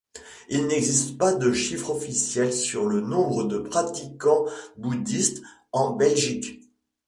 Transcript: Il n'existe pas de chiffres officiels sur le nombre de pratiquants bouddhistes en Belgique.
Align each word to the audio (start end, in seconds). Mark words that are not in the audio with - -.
Il 0.49 0.65
n'existe 0.65 1.15
pas 1.19 1.35
de 1.35 1.53
chiffres 1.53 1.91
officiels 1.91 2.53
sur 2.53 2.87
le 2.89 3.01
nombre 3.01 3.43
de 3.43 3.59
pratiquants 3.59 4.47
bouddhistes 4.77 5.43
en 5.73 5.95
Belgique. 5.95 6.59